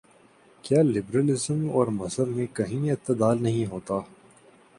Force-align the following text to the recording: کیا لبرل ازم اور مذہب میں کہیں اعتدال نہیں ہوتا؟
کیا 0.63 0.81
لبرل 0.83 1.29
ازم 1.31 1.59
اور 1.71 1.87
مذہب 1.99 2.27
میں 2.35 2.47
کہیں 2.53 2.89
اعتدال 2.89 3.43
نہیں 3.43 3.65
ہوتا؟ 3.65 3.99